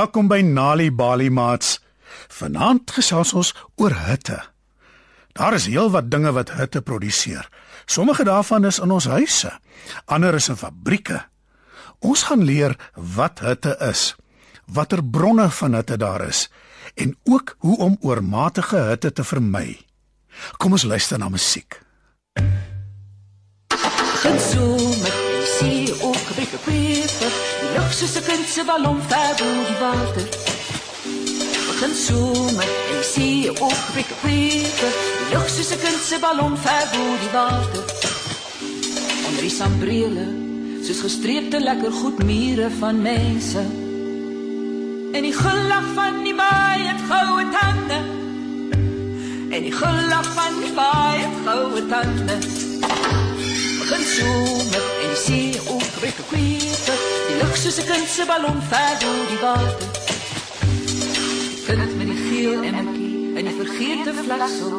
[0.00, 1.74] Welkom by Nali Bali Mats.
[2.32, 4.38] Vanaand gesels ons oor hitte.
[5.36, 7.44] Daar is heelwat dinge wat hitte produseer.
[7.84, 9.50] Sommige daarvan is in ons huise,
[10.08, 11.18] ander is in fabrieke.
[12.00, 14.14] Ons gaan leer wat hitte is,
[14.64, 16.46] watter bronne van hitte daar is
[16.96, 19.76] en ook hoe om oormatige hitte te vermy.
[20.56, 21.76] Kom ons luister na musiek.
[24.22, 24.64] Gaan so
[25.04, 26.09] met die
[26.54, 27.32] ook gebruik op peper.
[27.60, 30.26] Die lucht soos 'n kind se ballon ver bo die water.
[31.66, 34.92] We gaan so met die see ook gebruik op peper.
[35.18, 37.84] Die lucht soos 'n kind se ballon ver bo die water.
[39.26, 40.26] Onder die sambrele,
[40.84, 43.62] soos gestreepte lekker goed mure van mense.
[45.12, 47.98] En die gelag van die baai het goue tande.
[49.54, 52.36] En die gelag van die baai het goue tande.
[53.78, 56.98] Begin somer en die see ook breek kweter.
[57.28, 59.88] Die lug soos 'n kind se ballon ver deur die water.
[61.54, 64.74] Die kind met die geel emmertjie en die vergeete flaksel.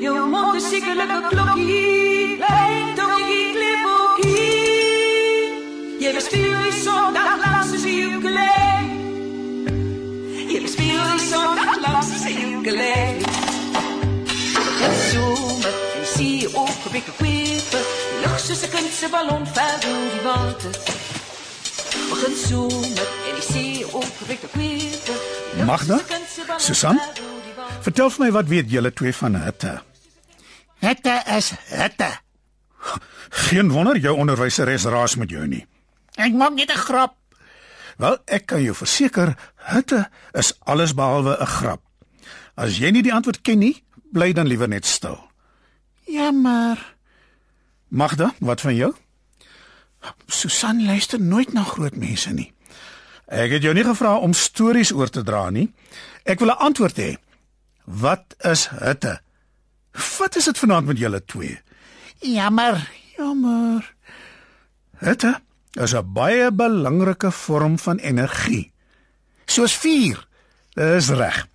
[0.00, 2.36] Jou mond is sekerlik 'n klokkie.
[2.36, 4.30] Klein donkie klippokie.
[6.04, 8.78] Jy bespeel die sondag langs soos 'n ukulele.
[10.52, 13.26] Jy bespeel die sondag langs soos 'n ukulele.
[14.66, 16.48] Begin somer en die see
[18.62, 20.74] 'n kind se ballon ver deur die water.
[22.10, 25.18] Begin somer en die see ook breek kweter.
[25.64, 25.98] Magda?
[26.56, 27.00] Susan?
[27.80, 29.82] Vertel vir my wat weet julle twee van hitte?
[30.78, 32.10] Hitte is hitte.
[33.28, 35.66] Geen wonder jou onderwyseres raas met jou nie.
[36.14, 37.14] Ek maak net 'n grap.
[37.96, 41.80] Wel, ek kan jou verseker, hitte is alles behalwe 'n grap.
[42.54, 45.18] As jy nie die antwoord ken nie, bly dan liewer net stil.
[46.06, 46.98] Jammer.
[47.90, 48.92] Magda, wat van jou?
[50.26, 52.52] Susan luister nooit na groot mense nie.
[53.26, 55.66] Ek het jou nie gevra om stories oor te dra nie.
[56.22, 57.16] Ek wil 'n antwoord hê.
[57.84, 59.20] Wat is hitte?
[60.18, 61.58] Wat is dit vanaand met julle twee?
[62.18, 63.94] Jammer, jammer.
[64.98, 65.40] Hitte
[65.72, 68.72] is 'n baie belangrike vorm van energie.
[69.46, 70.28] Soos vuur.
[70.74, 71.48] Dis reg.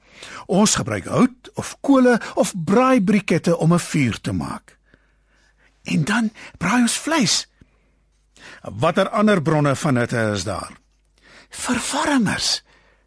[0.46, 4.75] Ons gebruik hout of kole of braaibrikette om 'n vuur te maak.
[5.86, 7.46] En dan braai ons vleis.
[8.62, 10.74] Watter ander bronne van hitte is daar?
[11.50, 12.64] Verwarmers.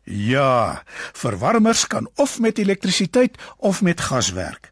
[0.09, 4.71] Ja, verwarmers kan of met elektrisiteit of met gas werk.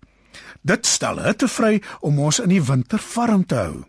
[0.66, 3.84] Dit stel hitte vry om ons in die winter warm te hou.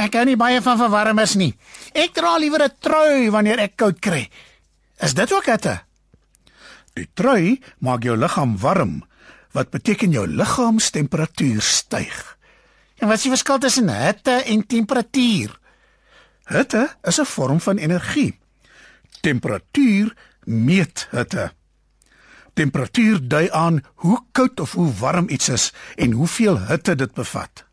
[0.00, 1.52] Ek hou nie baie van verwarmers nie.
[1.94, 4.28] Ek dra liewer 'n trui wanneer ek koud kry.
[5.00, 5.82] Is dit ook hitte?
[6.94, 9.04] Die trui maak jou liggaam warm,
[9.52, 12.33] wat beteken jou liggaamstemperatuur styg.
[13.04, 15.50] En wat is die verskil tussen hitte en temperatuur?
[16.48, 18.38] Hitte is 'n vorm van energie.
[19.20, 21.52] Temperatuur meet hitte.
[22.54, 27.64] Temperatuur dui aan hoe koud of hoe warm iets is en hoeveel hitte dit bevat.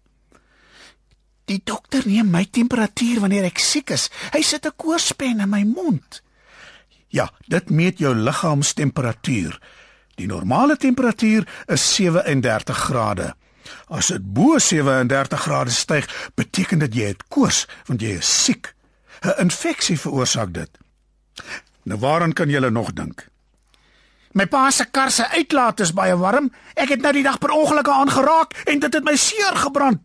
[1.45, 4.09] Die dokter neem my temperatuur wanneer ek siek is.
[4.31, 6.21] Hy sit 'n koorspen in my mond.
[7.07, 9.59] Ja, dit meet jou liggaamstemperatuur.
[10.15, 13.35] Die normale temperatuur is 37 grade.
[13.87, 18.73] As dit bo 37 grade styg, beteken dit jy het koors want jy is siek.
[19.21, 20.69] 'n Infeksie veroorsaak dit.
[21.83, 23.29] Nou waaraan kan jy nog dink?
[24.31, 26.51] My pa se kar se uitlaat is baie warm.
[26.73, 30.01] Ek het nou die dag per ongeluk aangeraak en dit het my seer gebrand.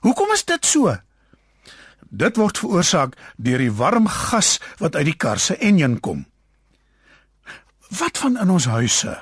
[0.00, 0.96] Hoekom is dit so?
[2.08, 6.24] Dit word veroorsaak deur die warm gas wat uit die kar se enjin kom.
[7.98, 9.18] Wat van in ons huise?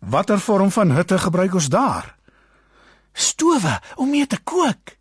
[0.00, 2.16] Watter vorm van hitte gebruik ons daar?
[3.12, 4.96] Stowe om mee te kook.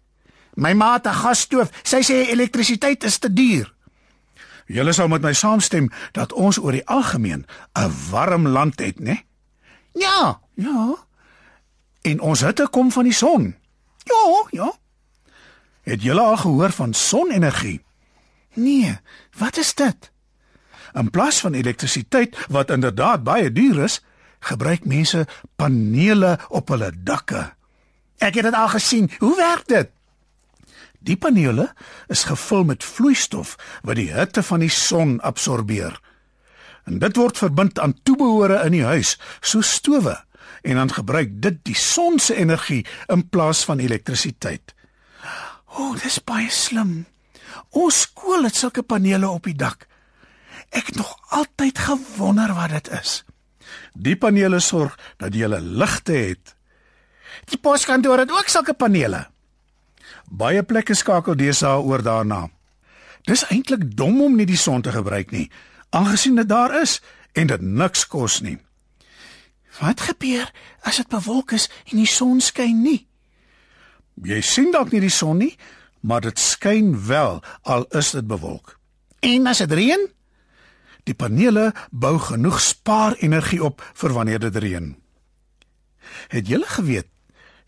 [0.53, 1.69] My ma het 'n gasstoof.
[1.83, 3.73] Sy sê elektrisiteit is te duur.
[4.65, 9.23] Julle sal met my saamstem dat ons oor die algemeen 'n warm land het, né?
[9.93, 10.95] Ja, Ja.
[12.01, 13.55] En ons hitte kom van die son.
[14.03, 14.73] ja, ja.
[15.81, 17.81] Het julle al gehoor van sonenergie?
[18.53, 18.97] Nee,
[19.37, 20.11] wat is dit?
[20.93, 24.01] In plaas van elektrisiteit wat inderdaad baie duur is,
[24.39, 27.53] gebruik mense panele op hulle dakke.
[28.19, 29.11] Ek het dit al gesien.
[29.19, 29.89] Hoe werk dit?
[30.99, 31.69] Die panele
[32.11, 33.55] is gevul met vloeistof
[33.87, 35.95] wat die hitte van die son absorbeer.
[36.83, 40.17] En dit word verbind aan toebehore in die huis, soos stowe,
[40.61, 44.75] en dan gebruik dit die son se energie in plaas van elektrisiteit.
[45.69, 47.05] O, oh, dis baie slim.
[47.77, 49.85] Ons skool het sulke panele op die dak.
[50.75, 53.23] Ek het nog altyd gewonder wat dit is.
[53.93, 56.55] Die panele sorg dat jy 'n ligte het.
[57.49, 59.27] Die poskantoor het ook sulke panele.
[60.29, 62.47] Baie plekke skakel deesdae oor daarna.
[63.25, 65.49] Dis eintlik dom om nie die son te gebruik nie.
[65.89, 68.57] aangesien dit daar is en dit niks kos nie.
[69.79, 70.49] Wat gebeur
[70.81, 73.07] as dit bewolk is en die son skyn nie?
[74.23, 75.53] Jy sien dalk nie die son nie,
[76.01, 78.77] maar dit skyn wel al is dit bewolk.
[79.23, 80.07] En as dit reën?
[81.07, 84.91] Die panele bou genoeg spaarenergie op vir wanneer dit reën.
[86.29, 87.07] Het julle geweet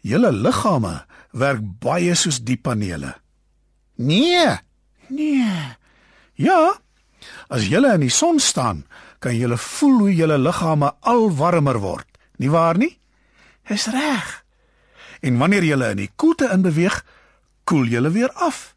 [0.02, 1.02] julle liggame
[1.32, 3.16] werk baie soos die panele?
[3.96, 4.58] Nee.
[5.08, 5.78] Nee.
[6.36, 6.74] Ja.
[7.48, 8.86] As julle in die son staan,
[9.22, 12.08] kan julle voel hoe julle liggame al warmer word.
[12.42, 12.98] Nie waar nie?
[13.70, 14.42] Dis reg.
[15.22, 17.04] En wanneer julle in die koelte in beweeg,
[17.64, 18.72] koel julle weer af.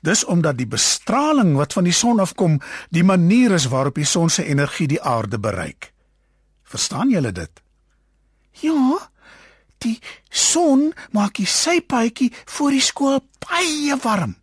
[0.00, 2.60] Dis omdat die bestraling wat van die son afkom,
[2.94, 5.92] die manier is waarop die son se energie die aarde bereik.
[6.62, 7.62] Verstaan julle dit?
[8.62, 9.10] Ja.
[9.84, 9.98] Die
[10.30, 14.36] son maak die sypaadjie voor die skool baie warm.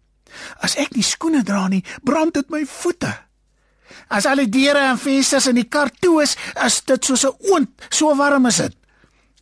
[0.64, 3.14] As ek nie skoene dra nie, brand dit my voete.
[4.10, 6.36] As al die deure en vensters in die kar toe is,
[6.66, 8.76] is dit soos 'n oond, so warm is dit.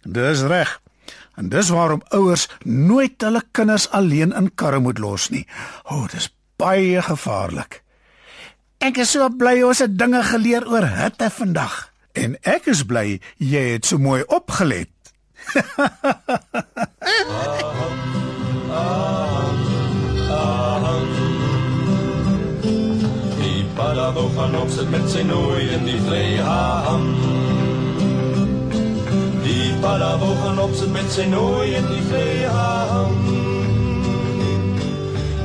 [0.04, 0.80] Dis reg.
[1.36, 5.48] En dis waarom ouers nooit hulle kinders alleen in karre moet los nie.
[5.84, 7.82] O, oh, dis baie gevaarlik.
[8.84, 11.90] Ek is so bly ons het dinge geleer oor hitte vandag.
[12.14, 14.92] En ek is bly jy het so mooi opgelet.
[15.54, 15.62] Die
[23.76, 27.06] padda gaan op sit met sy nooi in die vlei ham.
[29.46, 33.14] Die padda gaan op sit met sy nooi in die vlei ham.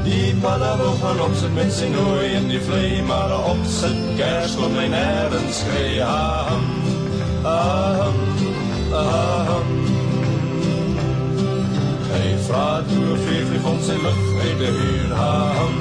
[0.08, 0.72] Die padda
[1.02, 4.88] gaan op sit met sy nooi in die vlei maar op sit kers kom my
[4.88, 6.64] nêrens kry ham.
[12.18, 12.34] Ham.
[12.38, 12.48] Ham.
[12.48, 15.74] Hy vra toe vir vir van sy lig uit die huur ham.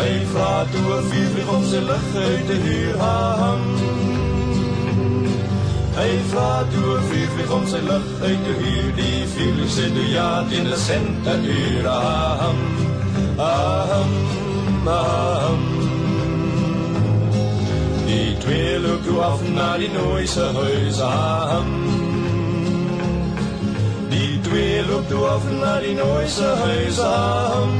[0.00, 3.64] Hy vra toe vir vir van sy lig uit die huur ham.
[5.98, 10.06] Hy vra toe vir vir van sy lig uit die huur die Felix sê die
[10.14, 12.62] ja in die sente huur ham.
[13.42, 14.14] Ham.
[14.86, 15.66] Ham.
[18.06, 22.09] Die twee loop toe af na die nooise huis ham.
[24.50, 27.74] Twee loop af na die nooise huis ham.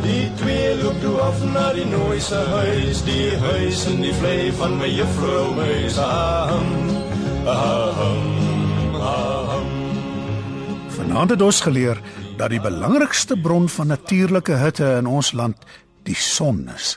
[0.00, 4.88] Die twee loop af na die nooise huis, die huis in die vlei van my
[4.88, 6.70] juffrou huis ham.
[7.44, 8.22] Ham.
[9.02, 9.66] Ham.
[10.96, 12.00] Vanaand het ons geleer
[12.40, 15.68] dat die belangrikste bron van natuurlike hitte in ons land
[16.08, 16.94] die son is.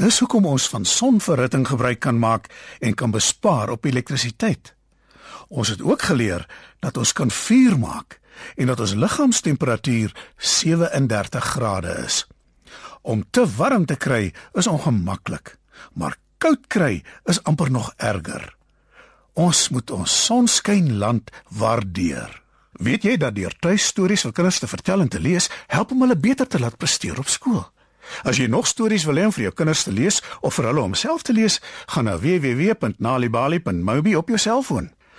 [0.00, 2.48] Dis hoekom ons van sonverhitting gebruik kan maak
[2.80, 4.72] en kan bespaar op elektrisiteit.
[5.48, 6.46] Ons het ook geleer
[6.80, 8.20] dat ons kan vuur maak
[8.56, 12.26] en dat ons liggaamstemperatuur 37 grade is.
[13.02, 15.56] Om te warm te kry is ongemaklik,
[15.92, 18.56] maar koud kry is amper nog erger.
[19.32, 22.42] Ons moet ons sonskynland waardeer.
[22.72, 26.16] Weet jy dat deur tuistories vir kinders te vertel en te lees, help om hulle
[26.16, 27.64] beter te laat presteer op skool?
[28.22, 30.84] As jy nog stories wil hê om vir jou kinders te lees of vir hulle
[30.84, 31.58] om self te lees,
[31.90, 34.90] gaan na www.nalibali.mobi op jou selfoon.